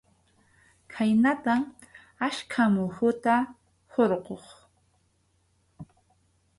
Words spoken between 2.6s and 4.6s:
muhuta hurquq.